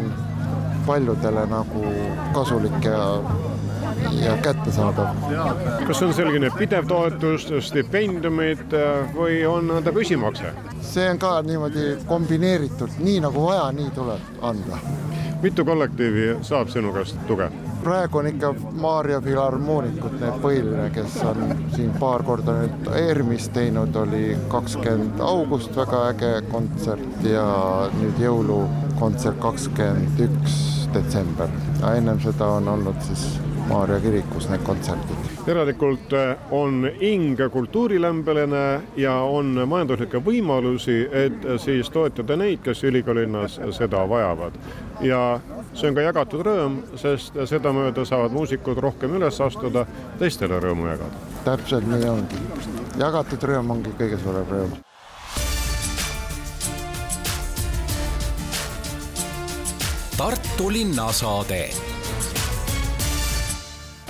paljudele 0.85 1.45
nagu 1.49 1.85
kasulik 2.33 2.85
ja 2.85 3.01
ja 4.25 4.37
kättesaadav. 4.37 5.07
kas 5.87 6.01
on 6.01 6.13
selline 6.13 6.51
pidev 6.57 6.87
toetus, 6.87 7.47
stipendiumid 7.67 8.75
või 9.15 9.41
on 9.47 9.73
ta 9.83 9.93
püsimakse? 9.95 10.53
see 10.81 11.09
on 11.09 11.19
ka 11.19 11.33
niimoodi 11.45 11.95
kombineeritud, 12.05 12.99
nii 12.99 13.19
nagu 13.27 13.47
vaja, 13.47 13.71
nii 13.71 13.89
tuleb 13.95 14.45
anda. 14.51 14.79
mitu 15.41 15.65
kollektiivi 15.65 16.31
saab 16.45 16.69
sinu 16.69 16.93
käest 16.93 17.19
tuge? 17.27 17.49
praegu 17.83 18.17
on 18.17 18.27
ikka 18.27 18.53
Maarja 18.71 19.21
Filharmoonikud 19.21 20.17
need 20.21 20.41
põhiline, 20.43 20.89
kes 20.93 21.17
on 21.25 21.55
siin 21.75 21.93
paar 21.99 22.23
korda 22.23 22.55
nüüd 22.59 22.91
ERM-is 22.97 23.49
teinud, 23.55 23.95
oli 24.03 24.37
kakskümmend 24.51 25.21
august 25.25 25.77
väga 25.77 26.03
äge 26.11 26.33
kontsert 26.51 27.25
ja 27.25 27.45
nüüd 27.97 28.21
jõulukontsert 28.21 29.41
kakskümmend 29.41 30.25
üks 30.27 30.59
detsember. 30.93 31.49
ennem 31.95 32.19
seda 32.21 32.47
on 32.59 32.67
olnud 32.67 33.01
siis 33.07 33.25
Maarja 33.69 33.99
kirikus 33.99 34.49
need 34.49 34.63
kontserdid. 34.63 35.29
järelikult 35.47 36.13
on 36.51 36.89
hing 37.01 37.39
kultuurilämbeline 37.51 38.81
ja 38.97 39.13
on 39.13 39.63
majanduslikke 39.67 40.21
võimalusi, 40.25 41.09
et 41.11 41.47
siis 41.57 41.89
toetada 41.89 42.35
neid, 42.37 42.59
kes 42.63 42.83
ülikoolilinnas 42.83 43.59
seda 43.71 44.09
vajavad. 44.09 44.53
ja 45.01 45.39
see 45.73 45.89
on 45.89 45.95
ka 45.95 46.01
jagatud 46.01 46.45
rõõm, 46.45 46.77
sest 46.95 47.37
sedamööda 47.45 48.05
saavad 48.05 48.31
muusikud 48.31 48.77
rohkem 48.77 49.15
üles 49.15 49.41
astuda, 49.41 49.85
teistele 50.19 50.59
rõõmu 50.59 50.87
jagada. 50.87 51.25
täpselt 51.43 51.87
nii 51.87 52.09
ongi, 52.09 52.45
jagatud 52.99 53.43
rõõm 53.43 53.77
ongi 53.77 53.97
kõige 53.97 54.23
suurem 54.23 54.47
rõõm 54.51 54.79
Tartu 60.21 60.67
linnasaade 60.69 61.69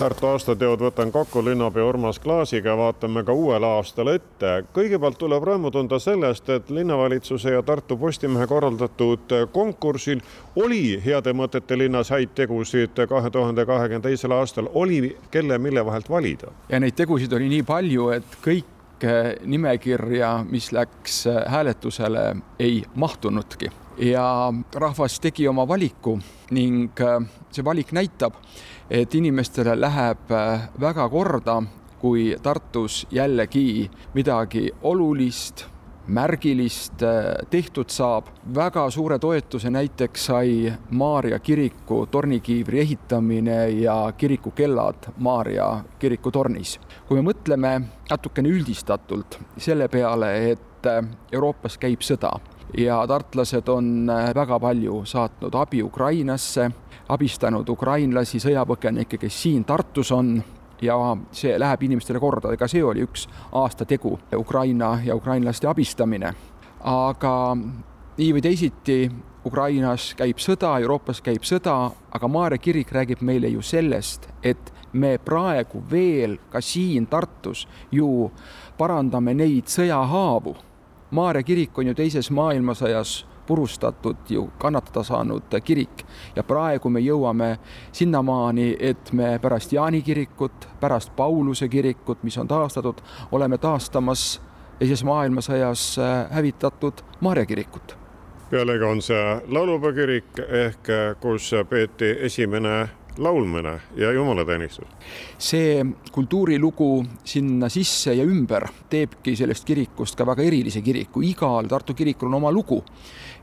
Tartu 0.01 0.31
aastateod 0.31 0.81
võtan 0.81 1.11
kokku 1.13 1.43
linnapea 1.45 1.83
Urmas 1.85 2.17
Klaasiga, 2.19 2.73
vaatame 2.77 3.21
ka 3.21 3.35
uuele 3.37 3.67
aastale 3.77 4.15
ette. 4.17 4.63
kõigepealt 4.73 5.19
tuleb 5.21 5.43
rõõmu 5.45 5.69
tunda 5.71 5.99
sellest, 6.01 6.49
et 6.49 6.69
linnavalitsuse 6.73 7.51
ja 7.53 7.61
Tartu 7.61 7.97
Postimehe 8.01 8.47
korraldatud 8.49 9.35
konkursil 9.53 10.23
oli 10.55 10.97
heade 11.05 11.35
mõtete 11.37 11.77
linnas 11.77 12.09
häid 12.09 12.33
tegusid 12.33 12.97
kahe 13.09 13.29
tuhande 13.29 13.65
kahekümne 13.65 14.01
teisel 14.01 14.33
aastal, 14.33 14.71
oli 14.73 15.17
kelle, 15.31 15.57
mille 15.57 15.85
vahelt 15.85 16.09
valida. 16.09 16.49
ja 16.69 16.79
neid 16.79 16.97
tegusid 16.97 17.33
oli 17.33 17.51
nii 17.53 17.63
palju, 17.63 18.09
et 18.09 18.39
kõik 18.41 19.05
nimekirja, 19.45 20.33
mis 20.49 20.71
läks 20.71 21.27
hääletusele, 21.27 22.35
ei 22.59 22.83
mahtunudki 22.95 23.69
ja 24.01 24.53
rahvas 24.73 25.19
tegi 25.19 25.47
oma 25.47 25.67
valiku 25.67 26.19
ning 26.51 26.89
äh, 27.01 27.21
see 27.51 27.63
valik 27.65 27.91
näitab, 27.91 28.33
et 28.91 29.15
inimestele 29.15 29.77
läheb 29.79 30.31
äh, 30.31 30.69
väga 30.79 31.09
korda, 31.09 31.61
kui 31.99 32.35
Tartus 32.43 33.05
jällegi 33.11 33.89
midagi 34.13 34.65
olulist, 34.81 35.63
märgilist 36.07 37.03
äh, 37.03 37.47
tehtud 37.49 37.89
saab. 37.89 38.27
väga 38.55 38.89
suure 38.89 39.19
toetuse 39.19 39.69
näiteks 39.69 40.25
sai 40.25 40.73
Maarja 40.89 41.39
kiriku 41.39 42.05
tornikiivri 42.11 42.79
ehitamine 42.79 43.69
ja 43.69 44.13
kirikukellad 44.17 45.11
Maarja 45.17 45.83
kiriku 45.99 46.31
tornis. 46.31 46.79
kui 47.07 47.21
me 47.21 47.31
mõtleme 47.31 47.81
natukene 48.09 48.49
üldistatult 48.49 49.39
selle 49.57 49.87
peale, 49.87 50.51
et 50.51 50.87
Euroopas 51.31 51.77
käib 51.77 52.01
sõda 52.01 52.39
ja 52.77 53.07
tartlased 53.07 53.67
on 53.69 54.09
äh, 54.09 54.31
väga 54.35 54.59
palju 54.59 55.01
saatnud 55.05 55.55
abi 55.55 55.83
Ukrainasse, 55.83 56.71
abistanud 57.11 57.69
ukrainlasi, 57.69 58.39
sõjapõgenikke, 58.39 59.19
kes 59.21 59.41
siin 59.43 59.65
Tartus 59.67 60.11
on. 60.15 60.35
Ja 60.81 60.95
see 61.29 61.59
läheb 61.61 61.83
inimestele 61.85 62.17
korda, 62.19 62.55
ega 62.55 62.65
see 62.65 62.81
oli 62.81 63.03
üks 63.05 63.27
aasta 63.53 63.85
tegu, 63.85 64.15
Ukraina 64.33 64.95
ja 65.05 65.15
ukrainlaste 65.15 65.67
abistamine. 65.69 66.33
aga 66.81 67.33
nii 68.17 68.31
või 68.33 68.41
teisiti 68.41 69.11
Ukrainas 69.45 70.15
käib 70.17 70.37
sõda, 70.41 70.79
Euroopas 70.81 71.21
käib 71.21 71.45
sõda, 71.45 71.91
aga 72.11 72.27
Maarja 72.27 72.57
kirik 72.57 72.91
räägib 72.93 73.21
meile 73.21 73.49
ju 73.49 73.61
sellest, 73.61 74.27
et 74.43 74.73
me 74.93 75.17
praegu 75.17 75.83
veel 75.91 76.37
ka 76.49 76.61
siin 76.61 77.05
Tartus 77.07 77.67
ju 77.91 78.31
parandame 78.77 79.33
neid 79.33 79.69
sõjahaavu. 79.69 80.55
Maarja 81.11 81.43
kirik 81.43 81.77
on 81.77 81.91
ju 81.91 81.93
teises 81.93 82.29
maailmasõjas 82.31 83.23
purustatud 83.51 84.29
ju 84.29 84.45
kannatada 84.57 85.03
saanud 85.03 85.57
kirik 85.63 86.05
ja 86.35 86.43
praegu 86.47 86.89
me 86.89 87.01
jõuame 87.03 87.49
sinnamaani, 87.91 88.69
et 88.79 89.11
me 89.11 89.33
pärast 89.43 89.73
Jaani 89.75 89.99
kirikut, 90.01 90.69
pärast 90.79 91.11
Pauluse 91.15 91.67
kirikut, 91.67 92.23
mis 92.23 92.37
on 92.39 92.47
taastatud, 92.47 93.01
oleme 93.31 93.57
taastamas 93.57 94.39
teises 94.79 95.03
maailmasõjas 95.03 95.83
äh, 95.99 96.31
hävitatud 96.31 97.03
Maarja 97.19 97.45
kirikut. 97.45 97.97
pealegi 98.51 98.83
on 98.83 99.01
see 99.03 99.27
laulupeo 99.47 99.93
kirik 99.95 100.41
ehk 100.47 100.89
kus 101.19 101.51
peeti 101.69 102.15
esimene 102.27 102.89
laulmine 103.17 103.79
ja 103.95 104.11
jumalateenistus. 104.11 104.87
see 105.37 105.85
kultuurilugu 106.11 107.05
sinna 107.23 107.69
sisse 107.69 108.13
ja 108.13 108.23
ümber 108.23 108.67
teebki 108.89 109.35
sellest 109.35 109.65
kirikust 109.65 110.15
ka 110.15 110.25
väga 110.25 110.43
erilise 110.43 110.81
kiriku, 110.81 111.21
igal 111.21 111.67
Tartu 111.67 111.93
kirikul 111.93 112.27
on 112.27 112.39
oma 112.39 112.51
lugu 112.51 112.83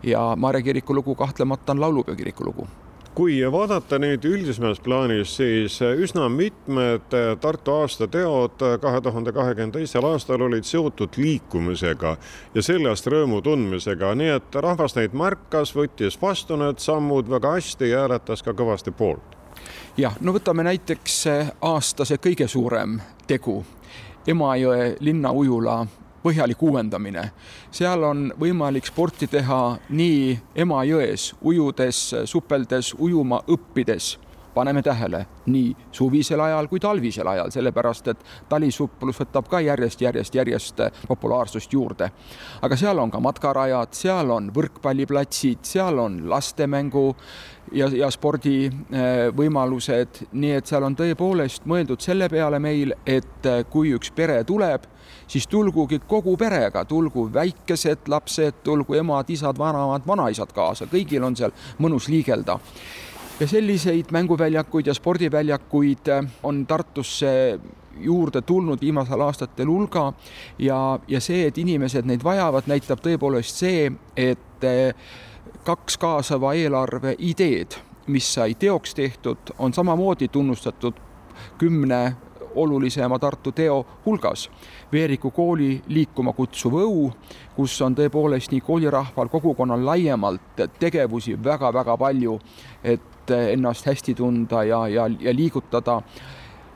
ja 0.02 0.35
Maarja 0.37 0.62
kiriku 0.62 0.95
lugu 0.95 1.14
kahtlemata 1.14 1.73
on 1.73 1.81
laulupeo 1.81 2.17
kiriku 2.17 2.45
lugu. 2.45 2.69
Kui 3.14 3.40
vaadata 3.52 3.99
nüüd 3.99 4.23
üldisemas 4.25 4.78
plaanis, 4.81 5.33
siis 5.37 5.81
üsna 5.83 6.28
mitmed 6.31 7.11
Tartu 7.40 7.73
aastateod 7.81 8.62
kahe 8.81 9.00
tuhande 9.00 9.33
kahekümne 9.35 9.75
teisel 9.75 10.07
aastal 10.07 10.45
olid 10.47 10.62
seotud 10.62 11.19
liikumisega 11.19 12.12
ja 12.55 12.62
sellest 12.62 13.11
rõõmu 13.11 13.40
tundmisega, 13.43 14.12
nii 14.14 14.31
et 14.37 14.61
rahvas 14.62 14.95
neid 14.95 15.17
märkas, 15.19 15.75
võttis 15.75 16.21
vastu 16.23 16.61
need 16.62 16.78
sammud 16.78 17.26
väga 17.31 17.57
hästi 17.57 17.90
ja 17.90 18.05
hääletas 18.05 18.47
ka 18.47 18.55
kõvasti 18.55 18.95
poolt. 18.95 19.35
Jah, 19.99 20.14
no 20.21 20.31
võtame 20.37 20.62
näiteks 20.69 21.25
aasta 21.61 22.07
see 22.07 22.23
kõige 22.23 22.47
suurem 22.47 23.00
tegu, 23.26 23.64
Emajõe 24.28 24.95
linnaujula 25.00 25.87
põhjalik 26.28 26.62
uuendamine. 26.62 27.30
seal 27.70 28.04
on 28.04 28.28
võimalik 28.38 28.87
sporti 28.87 29.26
teha 29.26 29.78
nii 29.88 30.38
Emajões 30.54 31.32
ujudes, 31.42 32.14
supeldes, 32.28 32.94
ujuma 32.99 33.42
õppides 33.49 34.16
paneme 34.55 34.83
tähele 34.83 35.26
nii 35.47 35.76
suvisel 35.93 36.40
ajal 36.40 36.69
kui 36.69 36.81
talvisel 36.81 37.26
ajal, 37.26 37.50
sellepärast 37.50 38.09
et 38.12 38.25
talisuplus 38.49 39.21
võtab 39.21 39.49
ka 39.50 39.61
järjest, 39.64 40.00
järjest, 40.00 40.35
järjest 40.35 40.81
populaarsust 41.09 41.73
juurde. 41.73 42.11
aga 42.62 42.76
seal 42.76 42.99
on 42.99 43.11
ka 43.11 43.21
matkarajad, 43.21 43.93
seal 43.93 44.31
on 44.31 44.50
võrkpalliplatsid, 44.55 45.59
seal 45.62 45.99
on 45.99 46.23
lastemängu 46.31 47.14
ja, 47.73 47.88
ja 47.88 48.11
spordivõimalused, 48.11 50.23
äh, 50.23 50.28
nii 50.33 50.52
et 50.59 50.67
seal 50.67 50.85
on 50.87 50.97
tõepoolest 50.97 51.67
mõeldud 51.69 52.00
selle 52.05 52.28
peale 52.28 52.59
meil, 52.62 52.95
et 53.07 53.47
äh, 53.47 53.64
kui 53.71 53.93
üks 53.97 54.11
pere 54.14 54.43
tuleb, 54.49 54.87
siis 55.28 55.47
tulgugi 55.47 56.00
kogu 56.09 56.37
perega, 56.37 56.85
tulgu 56.88 57.28
väikesed 57.33 58.09
lapsed, 58.09 58.55
tulgu 58.64 58.95
emad, 59.00 59.31
isad, 59.31 59.59
vanemad, 59.59 60.02
vanaisad 60.07 60.52
kaasa, 60.55 60.88
kõigil 60.90 61.25
on 61.25 61.37
seal 61.37 61.52
mõnus 61.78 62.09
liigelda 62.09 62.59
ja 63.40 63.47
selliseid 63.47 64.04
mänguväljakuid 64.11 64.87
ja 64.87 64.95
spordiväljakuid 64.95 66.09
äh, 66.09 66.25
on 66.42 66.66
Tartusse 66.66 67.61
juurde 68.00 68.42
tulnud 68.42 68.80
viimasel 68.80 69.21
aastatel 69.21 69.66
hulga. 69.66 70.12
Ja, 70.59 70.99
ja 71.09 71.21
see, 71.21 71.47
et 71.47 71.59
inimesed 71.59 72.07
neid 72.07 72.25
vajavad, 72.25 72.66
näitab 72.66 73.02
tõepoolest 73.02 73.62
see, 73.62 73.90
et 74.16 74.64
äh, 74.64 74.95
kaks 75.64 75.99
kaasava 75.99 76.54
eelarve 76.54 77.14
ideed, 77.18 77.78
mis 78.07 78.35
sai 78.35 78.54
teoks 78.54 78.95
tehtud, 78.95 79.54
on 79.59 79.75
samamoodi 79.75 80.28
tunnustatud 80.28 80.95
kümne 81.59 82.16
olulisema 82.55 83.19
Tartu 83.19 83.52
teo 83.52 83.87
hulgas. 84.07 84.50
Veeriku 84.93 85.31
kooli 85.31 85.83
liikuma 85.88 86.33
kutsuv 86.33 86.78
õu, 86.83 87.11
kus 87.57 87.76
on 87.83 87.97
tõepoolest 87.99 88.52
nii 88.52 88.61
koolirahval, 88.64 89.28
kogukonnal 89.28 89.85
laiemalt 89.85 90.64
tegevusi 90.78 91.37
väga-väga 91.45 91.97
palju, 91.97 92.38
et 92.85 93.31
ennast 93.31 93.87
hästi 93.87 94.14
tunda 94.14 94.64
ja, 94.64 94.87
ja, 94.88 95.09
ja 95.21 95.35
liigutada 95.35 96.00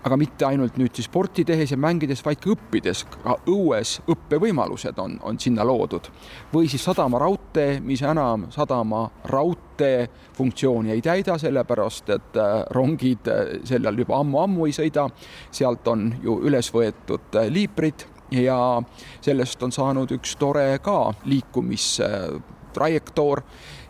aga 0.02 0.16
mitte 0.18 0.47
ainult 0.47 0.76
nüüd 0.80 0.94
siis 0.97 1.06
sporti 1.06 1.44
tehes 1.47 1.71
ja 1.73 1.78
mängides, 1.80 2.25
vaid 2.26 2.40
ka 2.42 2.50
õppides, 2.54 3.04
ka 3.12 3.37
õues 3.50 3.90
õppevõimalused 4.11 4.99
on, 5.02 5.18
on 5.23 5.38
sinna 5.40 5.64
loodud. 5.66 6.04
või 6.52 6.68
siis 6.68 6.85
sadama 6.85 7.18
raudtee, 7.23 7.80
mis 7.80 8.02
enam 8.02 8.47
sadama 8.50 9.11
raudtee 9.25 10.09
funktsiooni 10.37 10.90
ei 10.90 11.02
täida, 11.02 11.38
sellepärast 11.38 12.11
et 12.11 12.37
äh, 12.37 12.64
rongid 12.71 13.28
äh, 13.28 13.35
sellel 13.64 13.99
juba 13.99 14.18
ammu-ammu 14.21 14.66
ei 14.66 14.73
sõida. 14.73 15.11
sealt 15.50 15.88
on 15.88 16.14
ju 16.23 16.40
üles 16.47 16.75
võetud 16.75 17.37
äh, 17.37 17.47
liiprid 17.52 18.04
ja 18.32 18.82
sellest 19.21 19.62
on 19.62 19.73
saanud 19.73 20.11
üks 20.16 20.37
tore 20.40 20.78
ka 20.82 21.12
liikumistrajektoor 21.25 23.42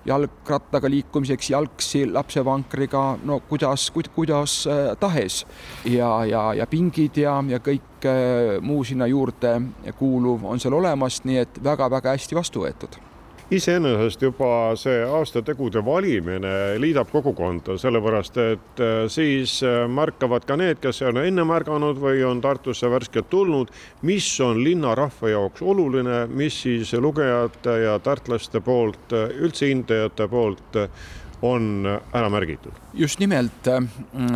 jalgrattaga 0.07 0.91
liikumiseks, 0.91 1.51
jalgsi, 1.51 2.07
lapsevankriga, 2.11 3.05
no 3.25 3.41
kuidas, 3.49 3.91
kuidas 4.15 4.67
äh, 4.67 4.97
tahes. 5.01 5.47
ja, 5.85 6.25
ja, 6.25 6.55
ja 6.55 6.67
pingid 6.67 7.17
ja, 7.17 7.39
ja 7.49 7.59
kõik 7.63 8.07
äh, 8.07 8.59
muu 8.61 8.85
sinna 8.85 9.07
juurde 9.07 9.61
kuuluv 9.99 10.45
on 10.45 10.61
seal 10.61 10.75
olemas, 10.75 11.23
nii 11.25 11.41
et 11.45 11.65
väga-väga 11.65 12.17
hästi 12.17 12.39
vastu 12.39 12.67
võetud 12.67 13.12
iseenesest 13.53 14.23
juba 14.25 14.49
see 14.81 15.03
aastategude 15.05 15.83
valimine 15.85 16.53
liidab 16.81 17.11
kogukonda, 17.13 17.77
sellepärast 17.81 18.39
et 18.43 18.83
äh, 18.83 18.93
siis 19.13 19.59
äh, 19.67 19.85
märkavad 19.89 20.47
ka 20.49 20.57
need, 20.57 20.81
kes 20.83 21.03
on 21.09 21.21
enne 21.23 21.45
märganud 21.49 22.01
või 22.01 22.23
on 22.27 22.41
Tartusse 22.43 22.91
värskelt 22.91 23.29
tulnud, 23.33 23.73
mis 24.09 24.29
on 24.41 24.63
linnarahva 24.65 25.35
jaoks 25.35 25.63
oluline, 25.63 26.25
mis 26.33 26.63
siis 26.65 26.95
lugejate 26.97 27.79
ja 27.85 27.99
tartlaste 28.03 28.63
poolt, 28.65 29.13
üldse 29.13 29.69
hindajate 29.69 30.29
poolt 30.33 30.81
on 31.43 31.87
ära 32.13 32.29
märgitud? 32.29 32.73
just 32.95 33.19
nimelt, 33.19 33.69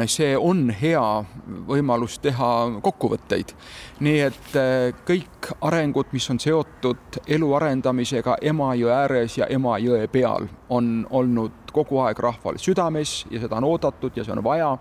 see 0.07 0.37
on 0.37 0.71
hea 0.71 1.25
võimalus 1.69 2.19
teha 2.23 2.51
kokkuvõtteid. 2.83 3.53
nii 4.01 4.21
et 4.27 4.59
kõik 5.07 5.51
arengud, 5.61 6.11
mis 6.13 6.31
on 6.31 6.41
seotud 6.43 7.21
elu 7.27 7.53
arendamisega 7.61 8.39
Emajõe 8.43 8.95
ääres 8.95 9.39
ja 9.39 9.47
Emajõe 9.47 10.09
peal, 10.13 10.49
on 10.69 11.07
olnud 11.11 11.67
kogu 11.73 12.01
aeg 12.01 12.19
rahval 12.19 12.57
südames 12.59 13.25
ja 13.31 13.41
seda 13.43 13.61
on 13.61 13.69
oodatud 13.69 14.17
ja 14.17 14.25
see 14.25 14.33
on 14.33 14.45
vaja 14.45 14.73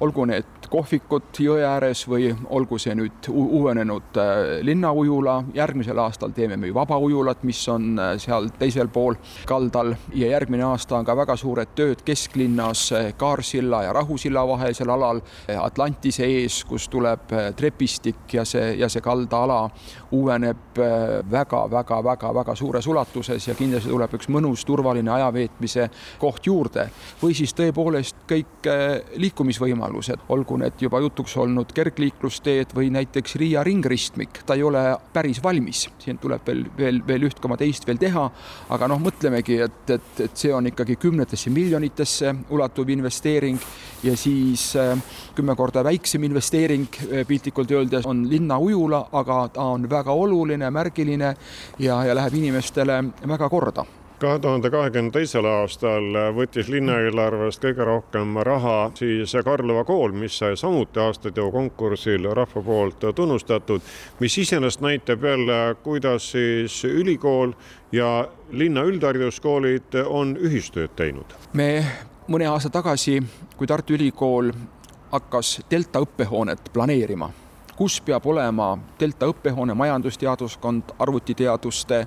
olgu 0.00 0.24
need 0.24 0.60
kohvikud 0.70 1.40
jõe 1.42 1.62
ääres 1.66 2.04
või 2.08 2.30
olgu 2.54 2.78
see 2.78 2.94
nüüd 2.94 3.26
uuenenud 3.28 4.18
äh, 4.20 4.40
linnaujula, 4.64 5.40
järgmisel 5.54 5.98
aastal 5.98 6.32
teeme 6.34 6.56
me 6.56 6.70
ju 6.70 6.76
vabaujulat, 6.76 7.42
mis 7.48 7.60
on 7.72 7.98
äh, 7.98 8.12
seal 8.22 8.48
teisel 8.58 8.88
pool 8.92 9.18
kaldal. 9.50 9.94
Ja 10.14 10.30
järgmine 10.30 10.64
aasta 10.68 11.00
on 11.00 11.08
ka 11.08 11.16
väga 11.18 11.36
suured 11.40 11.74
tööd 11.74 12.04
kesklinnas 12.06 12.84
äh, 12.94 13.10
Kaarsilla 13.18 13.82
ja 13.88 13.92
Rahusilla 13.96 14.46
vahelisel 14.48 14.90
alal 14.90 15.22
Atlantise 15.60 16.28
ees, 16.28 16.62
kus 16.64 16.86
tuleb 16.88 17.32
trepistik 17.56 18.30
ja 18.32 18.44
see, 18.46 18.74
ja 18.78 18.88
see 18.88 19.02
kaldaala 19.02 19.64
uueneb 20.14 20.78
väga-väga-väga-väga 21.30 22.54
suures 22.58 22.86
ulatuses 22.86 23.48
ja 23.48 23.54
kindlasti 23.58 23.90
tuleb 23.90 24.14
üks 24.18 24.30
mõnus 24.32 24.64
turvaline 24.68 25.10
ajaveetmise 25.18 25.88
koht 26.22 26.46
juurde. 26.46 26.86
Või 27.22 27.34
siis 27.36 27.54
tõepoolest 27.58 28.24
kõik 28.30 28.70
liikumisvõimalused 29.20 29.89
võimalused, 29.90 30.22
olgu 30.30 30.56
need 30.60 30.80
juba 30.80 31.00
jutuks 31.02 31.34
olnud 31.40 31.72
kergliiklusteed 31.74 32.74
või 32.74 32.90
näiteks 32.94 33.36
Riia 33.40 33.62
ringristmik, 33.66 34.42
ta 34.46 34.54
ei 34.54 34.62
ole 34.62 34.82
päris 35.12 35.42
valmis, 35.42 35.88
siin 35.98 36.18
tuleb 36.18 36.46
veel, 36.46 36.64
veel, 36.76 37.02
veel 37.06 37.26
üht 37.28 37.40
koma 37.40 37.58
teist 37.60 37.86
veel 37.86 37.98
teha, 37.98 38.26
aga 38.70 38.88
noh, 38.88 39.00
mõtlemegi, 39.02 39.60
et, 39.66 39.90
et, 39.90 40.10
et 40.26 40.36
see 40.36 40.52
on 40.54 40.70
ikkagi 40.70 40.96
kümnetesse 41.00 41.50
miljonitesse 41.50 42.34
ulatuv 42.50 42.88
investeering. 42.90 43.58
Ja 44.02 44.14
siis 44.16 44.70
äh, 44.80 44.96
kümme 45.36 45.54
korda 45.56 45.82
väiksem 45.84 46.24
investeering 46.24 46.86
äh, 47.02 47.24
piltlikult 47.28 47.70
öeldes 47.70 48.06
on 48.08 48.24
linnaujula, 48.30 49.08
aga 49.12 49.42
ta 49.52 49.70
on 49.74 49.88
väga 49.90 50.12
oluline, 50.12 50.70
märgiline 50.72 51.34
ja, 51.78 52.04
ja 52.04 52.16
läheb 52.16 52.38
inimestele 52.40 53.02
väga 53.28 53.48
korda 53.52 53.84
kahe 54.20 54.38
tuhande 54.38 54.70
kahekümne 54.70 55.10
teisel 55.10 55.46
aastal 55.48 56.16
võttis 56.36 56.68
linnaeelarvest 56.68 57.62
kõige 57.64 57.86
rohkem 57.88 58.36
raha 58.44 58.90
siis 58.98 59.32
Karlova 59.44 59.84
kool, 59.88 60.12
mis 60.12 60.36
sai 60.38 60.56
samuti 60.60 61.00
aastateo 61.00 61.48
konkursil 61.50 62.28
rahva 62.36 62.62
poolt 62.62 63.06
tunnustatud, 63.16 63.80
mis 64.20 64.38
iseenesest 64.38 64.84
näitab 64.84 65.24
jälle, 65.24 65.58
kuidas 65.82 66.30
siis 66.32 66.82
ülikool 66.84 67.52
ja 67.92 68.28
linna 68.52 68.84
üldhariduskoolid 68.84 69.96
on 70.06 70.36
ühistööd 70.36 70.92
teinud. 70.96 71.36
me 71.52 71.70
mõne 72.28 72.50
aasta 72.50 72.70
tagasi, 72.70 73.22
kui 73.56 73.66
Tartu 73.66 73.96
Ülikool 73.96 74.52
hakkas 75.10 75.60
delta 75.70 76.04
õppehoonet 76.04 76.68
planeerima 76.72 77.30
kus 77.80 78.00
peab 78.04 78.26
olema 78.28 78.74
delta 79.00 79.24
õppehoone, 79.30 79.72
majandusteaduskond, 79.74 80.90
arvutiteaduste 81.00 82.02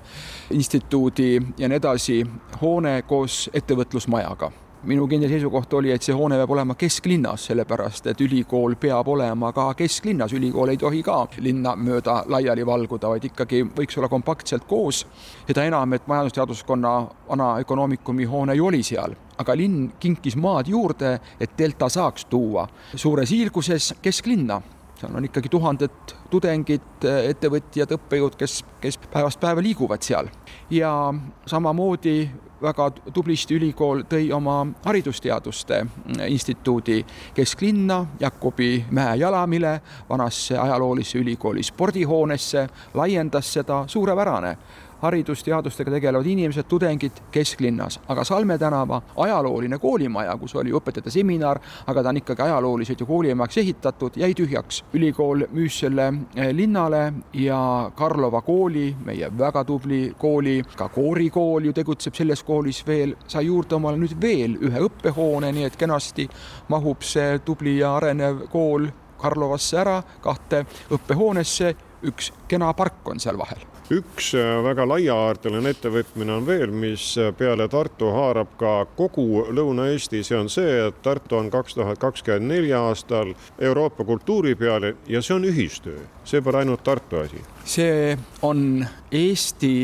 instituudi 0.54 1.32
ja 1.58 1.70
nii 1.70 1.80
edasi 1.80 2.18
hoone 2.62 3.00
koos 3.10 3.48
ettevõtlusmajaga. 3.58 4.52
Minu 4.86 5.08
kindel 5.10 5.32
seisukoht 5.32 5.74
oli, 5.74 5.90
et 5.96 6.06
see 6.06 6.14
hoone 6.14 6.38
peab 6.38 6.54
olema 6.54 6.76
kesklinnas, 6.78 7.48
sellepärast 7.50 8.12
et 8.12 8.22
ülikool 8.22 8.76
peab 8.78 9.10
olema 9.10 9.50
ka 9.56 9.66
kesklinnas, 9.80 10.36
ülikool 10.38 10.76
ei 10.76 10.78
tohi 10.78 11.02
ka 11.08 11.16
linna 11.42 11.74
mööda 11.80 12.20
laiali 12.30 12.68
valguda, 12.70 13.10
vaid 13.16 13.26
ikkagi 13.32 13.64
võiks 13.74 13.98
olla 13.98 14.12
kompaktselt 14.12 14.68
koos. 14.70 15.08
seda 15.48 15.66
enam, 15.66 15.98
et 15.98 16.06
majandusteaduskonna 16.08 16.94
vana 17.32 17.50
ökonoomikumi 17.66 18.30
hoone 18.30 18.60
ju 18.60 18.68
oli 18.68 18.84
seal, 18.84 19.18
aga 19.42 19.58
linn 19.58 19.90
kinkis 20.00 20.38
maad 20.38 20.70
juurde, 20.70 21.18
et 21.40 21.58
delta 21.58 21.90
saaks 21.90 22.30
tuua 22.30 22.68
suures 22.94 23.32
hiilguses 23.32 23.94
kesklinna 24.02 24.62
seal 25.04 25.18
on 25.18 25.26
ikkagi 25.28 25.52
tuhanded 25.52 26.16
tudengid, 26.32 27.04
ettevõtjad, 27.04 27.92
õppejõud, 27.98 28.38
kes, 28.40 28.62
kes 28.82 28.98
päevast 29.12 29.42
päeva 29.42 29.64
liiguvad 29.64 30.04
seal. 30.06 30.30
ja 30.70 31.14
samamoodi 31.46 32.30
väga 32.64 32.90
tublisti 33.14 33.58
ülikool 33.58 34.06
tõi 34.08 34.30
oma 34.32 34.62
haridusteaduste 34.86 35.82
instituudi 36.28 37.02
kesklinna, 37.36 38.06
Jakobi 38.20 38.86
mäe 38.92 39.18
jalamile, 39.20 39.82
vanasse 40.10 40.58
ajaloolisse 40.58 41.20
ülikooli 41.20 41.64
spordihoonesse, 41.64 42.68
laiendas 42.94 43.54
seda, 43.54 43.84
suurepärane 43.88 44.58
haridusteadustega 45.04 45.92
tegelevad 45.92 46.26
inimesed, 46.26 46.68
tudengid 46.70 47.20
kesklinnas, 47.32 48.00
aga 48.08 48.24
Salme 48.24 48.58
tänava 48.58 49.02
ajalooline 49.16 49.78
koolimaja, 49.80 50.38
kus 50.40 50.56
oli 50.56 50.72
õpetajate 50.72 51.12
seminar, 51.12 51.60
aga 51.88 52.04
ta 52.04 52.14
on 52.14 52.22
ikkagi 52.22 52.46
ajalooliselt 52.48 53.04
ju 53.04 53.08
koolimajaks 53.10 53.58
ehitatud, 53.58 54.18
jäi 54.18 54.34
tühjaks. 54.34 54.84
ülikool 54.94 55.46
müüs 55.52 55.80
selle 55.84 56.08
eh, 56.36 56.54
linnale 56.56 57.14
ja 57.34 57.92
Karlova 57.96 58.42
kooli, 58.42 58.96
meie 59.06 59.32
väga 59.38 59.64
tubli 59.64 60.14
kooli, 60.18 60.62
ka 60.78 60.90
koorikool 60.90 61.70
ju 61.70 61.74
tegutseb 61.74 62.16
selles 62.16 62.44
koolis 62.44 62.84
veel, 62.88 63.16
sai 63.28 63.46
juurde 63.46 63.76
omale 63.76 64.00
nüüd 64.00 64.16
veel 64.22 64.58
ühe 64.62 64.88
õppehoone, 64.88 65.52
nii 65.52 65.68
et 65.68 65.78
kenasti 65.80 66.30
mahub 66.70 67.04
see 67.04 67.40
tubli 67.46 67.78
ja 67.80 67.98
arenev 67.98 68.48
kool 68.52 68.88
Karlovasse 69.24 69.78
ära, 69.80 70.02
kahte 70.22 70.66
õppehoonesse, 70.92 71.76
üks 72.12 72.34
kena 72.48 72.74
park 72.76 73.08
on 73.08 73.24
seal 73.24 73.40
vahel 73.40 73.73
üks 73.92 74.34
äh, 74.38 74.64
väga 74.64 74.86
laiahaardeline 74.88 75.74
ettevõtmine 75.74 76.38
on 76.38 76.46
veel, 76.48 76.72
mis 76.72 77.14
äh, 77.20 77.34
peale 77.36 77.68
Tartu 77.72 78.12
haarab 78.16 78.56
ka 78.60 78.74
kogu 78.96 79.46
Lõuna-Eesti, 79.52 80.24
see 80.24 80.38
on 80.38 80.50
see, 80.52 80.78
et 80.88 81.02
Tartu 81.04 81.40
on 81.40 81.52
kaks 81.54 81.76
tuhat 81.76 82.00
kakskümmend 82.00 82.48
neli 82.54 82.74
aastal 82.74 83.34
Euroopa 83.60 84.06
kultuuripealinn 84.08 85.12
ja 85.12 85.22
see 85.22 85.36
on 85.36 85.48
ühistöö, 85.50 86.00
see 86.24 86.42
pole 86.42 86.64
ainult 86.64 86.84
Tartu 86.84 87.24
asi. 87.26 87.44
see 87.66 88.18
on 88.42 88.86
Eesti 89.12 89.76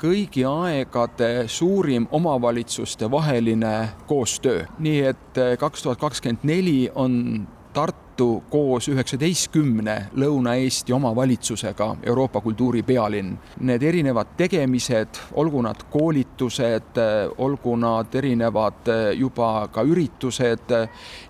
kõigi 0.00 0.46
aegade 0.48 1.48
suurim 1.48 2.06
omavalitsuste 2.10 3.10
vaheline 3.10 3.88
koostöö, 4.06 4.64
nii 4.78 5.00
et 5.12 5.38
äh, 5.38 5.56
kaks 5.58 5.82
tuhat 5.82 5.98
kakskümmend 6.00 6.46
neli 6.46 6.90
on 6.94 7.48
Tartu 7.72 8.09
Tartu 8.20 8.42
koos 8.52 8.84
üheksateistkümne 8.92 9.94
Lõuna-Eesti 10.20 10.92
omavalitsusega 10.92 11.86
Euroopa 12.04 12.42
kultuuripealinn. 12.44 13.30
Need 13.64 13.82
erinevad 13.82 14.34
tegemised, 14.36 15.16
olgu 15.40 15.62
nad 15.64 15.86
koolitused, 15.88 17.00
olgu 17.40 17.76
nad 17.80 18.12
erinevad 18.20 18.90
juba 19.16 19.70
ka 19.72 19.86
üritused, 19.88 20.74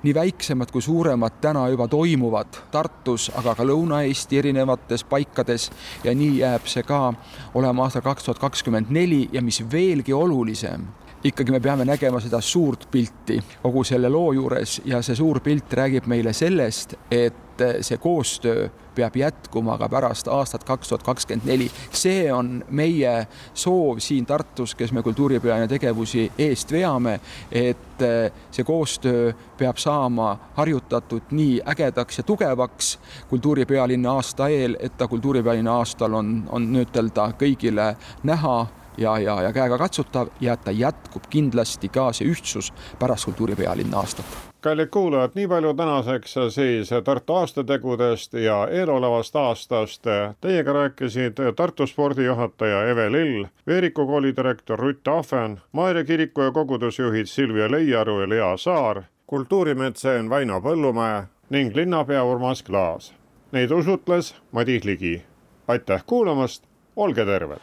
nii 0.02 0.14
väiksemad 0.18 0.74
kui 0.74 0.82
suuremad 0.82 1.38
täna 1.40 1.68
juba 1.70 1.86
toimuvad 1.86 2.58
Tartus, 2.74 3.28
aga 3.38 3.54
ka 3.54 3.68
Lõuna-Eesti 3.70 4.42
erinevates 4.42 5.06
paikades 5.06 5.68
ja 6.02 6.10
nii 6.10 6.40
jääb 6.40 6.66
see 6.66 6.82
ka 6.82 7.12
olema 7.54 7.86
aastal 7.86 8.02
kaks 8.02 8.26
tuhat 8.26 8.42
kakskümmend 8.42 8.90
neli 8.90 9.28
ja 9.30 9.46
mis 9.46 9.62
veelgi 9.62 10.10
olulisem, 10.10 10.90
ikkagi 11.24 11.52
me 11.52 11.60
peame 11.60 11.84
nägema 11.84 12.20
seda 12.20 12.40
suurt 12.40 12.86
pilti 12.90 13.40
kogu 13.62 13.84
selle 13.84 14.08
loo 14.08 14.32
juures 14.32 14.80
ja 14.84 15.02
see 15.02 15.16
suur 15.16 15.40
pilt 15.44 15.72
räägib 15.72 16.08
meile 16.08 16.32
sellest, 16.32 16.94
et 17.10 17.64
see 17.84 17.98
koostöö 18.00 18.68
peab 18.94 19.16
jätkuma 19.16 19.78
ka 19.78 19.88
pärast 19.88 20.28
aastat 20.28 20.64
kaks 20.64 20.88
tuhat 20.88 21.02
kakskümmend 21.02 21.46
neli. 21.46 21.70
see 21.92 22.32
on 22.32 22.64
meie 22.70 23.26
soov 23.54 23.98
siin 23.98 24.26
Tartus, 24.26 24.74
kes 24.74 24.92
me 24.92 25.02
kultuuripealine 25.02 25.68
tegevusi 25.68 26.32
eest 26.38 26.72
veame, 26.72 27.20
et 27.52 28.04
see 28.50 28.64
koostöö 28.64 29.32
peab 29.58 29.76
saama 29.76 30.38
harjutatud 30.56 31.30
nii 31.30 31.60
ägedaks 31.68 32.18
ja 32.18 32.24
tugevaks 32.24 32.98
kultuuripealinna 33.28 34.12
aasta 34.12 34.48
eel, 34.48 34.76
et 34.80 34.96
ta 34.96 35.08
kultuuripealinna 35.08 35.76
aastal 35.76 36.14
on, 36.14 36.42
on 36.48 36.72
nii-ütelda 36.72 37.32
kõigile 37.38 37.94
näha 38.22 38.66
ja, 39.00 39.18
ja, 39.18 39.42
ja 39.42 39.52
käegakatsutav 39.52 40.28
ja 40.40 40.56
ta 40.56 40.70
jätkub 40.70 41.26
kindlasti 41.30 41.88
ka 41.88 42.12
see 42.12 42.30
ühtsus 42.30 42.72
pärast 42.98 43.24
kultuuripealinna 43.24 43.98
aastat 44.04 44.50
kallid 44.60 44.86
kuulajad, 44.92 45.30
nii 45.34 45.48
palju 45.48 45.74
tänaseks 45.74 46.34
siis 46.48 46.90
Tartu 47.04 47.34
aastategudest 47.34 48.34
ja 48.34 48.68
eelolevast 48.68 49.36
aastast. 49.36 50.04
Teiega 50.40 50.72
rääkisid 50.72 51.40
Tartu 51.56 51.86
spordijuhataja 51.86 52.84
Eve 52.88 53.12
Lill, 53.12 53.44
Veeriku 53.66 54.06
kooli 54.06 54.36
direktor 54.36 54.78
Rutt 54.78 55.08
Ahven, 55.08 55.60
Maarja 55.72 56.04
kiriku 56.04 56.40
ja 56.40 56.50
kogudusjuhid 56.50 57.26
Silvia 57.26 57.70
Leiaru 57.70 58.20
ja 58.20 58.28
Lea 58.28 58.56
Saar, 58.56 59.02
kultuurimetseen 59.26 60.30
Väino 60.30 60.60
Põllumäe 60.60 61.24
ning 61.50 61.76
linnapea 61.76 62.24
Urmas 62.24 62.62
Klaas. 62.62 63.14
Neid 63.52 63.70
usutles 63.70 64.34
Madis 64.52 64.84
Ligi. 64.84 65.22
aitäh 65.68 66.02
kuulamast, 66.06 66.64
olge 66.96 67.24
terved! 67.24 67.60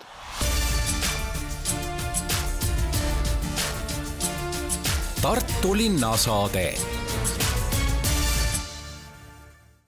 Tartu 5.27 5.77
linnasaade 5.77 6.73